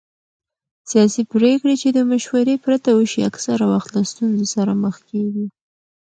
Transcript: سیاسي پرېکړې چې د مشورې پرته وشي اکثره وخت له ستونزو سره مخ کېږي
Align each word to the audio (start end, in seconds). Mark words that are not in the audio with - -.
سیاسي 0.89 1.21
پرېکړې 1.33 1.73
چې 1.81 1.89
د 1.91 1.99
مشورې 2.11 2.55
پرته 2.65 2.89
وشي 2.93 3.21
اکثره 3.29 3.65
وخت 3.73 3.89
له 3.95 4.01
ستونزو 4.11 4.45
سره 4.55 4.71
مخ 4.83 4.95
کېږي 5.09 5.45